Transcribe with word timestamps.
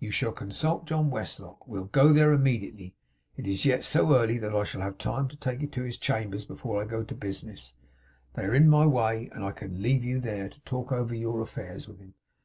You 0.00 0.10
shall 0.10 0.32
consult 0.32 0.88
John 0.88 1.08
Westlock. 1.08 1.68
We'll 1.68 1.84
go 1.84 2.12
there 2.12 2.32
immediately. 2.32 2.96
It 3.36 3.46
is 3.46 3.64
yet 3.64 3.84
so 3.84 4.12
early 4.16 4.36
that 4.38 4.52
I 4.52 4.64
shall 4.64 4.80
have 4.80 4.98
time 4.98 5.28
to 5.28 5.36
take 5.36 5.60
you 5.60 5.68
to 5.68 5.84
his 5.84 5.96
chambers 5.96 6.44
before 6.44 6.82
I 6.82 6.84
go 6.84 7.04
to 7.04 7.14
business; 7.14 7.74
they 8.34 8.42
are 8.42 8.54
in 8.54 8.68
my 8.68 8.86
way; 8.88 9.30
and 9.32 9.44
I 9.44 9.52
can 9.52 9.80
leave 9.80 10.02
you 10.02 10.18
there, 10.18 10.48
to 10.48 10.60
talk 10.62 10.90
over 10.90 11.14
your 11.14 11.40
affairs 11.42 11.86
with 11.86 12.00
him. 12.00 12.14